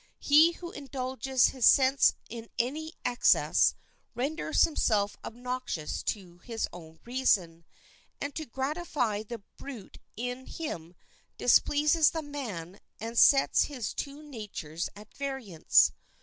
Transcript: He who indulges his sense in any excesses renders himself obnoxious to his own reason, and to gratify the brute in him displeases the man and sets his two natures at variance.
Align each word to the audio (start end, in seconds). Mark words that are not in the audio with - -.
He 0.19 0.53
who 0.53 0.71
indulges 0.71 1.49
his 1.49 1.63
sense 1.63 2.15
in 2.27 2.49
any 2.57 2.95
excesses 3.05 3.75
renders 4.15 4.63
himself 4.63 5.15
obnoxious 5.23 6.01
to 6.01 6.39
his 6.39 6.67
own 6.73 6.99
reason, 7.05 7.65
and 8.19 8.33
to 8.33 8.47
gratify 8.47 9.21
the 9.21 9.43
brute 9.57 9.99
in 10.17 10.47
him 10.47 10.95
displeases 11.37 12.09
the 12.09 12.23
man 12.23 12.79
and 12.99 13.15
sets 13.15 13.65
his 13.65 13.93
two 13.93 14.23
natures 14.23 14.89
at 14.95 15.13
variance. 15.15 15.91